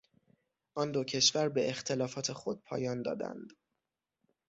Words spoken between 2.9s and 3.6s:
دادند.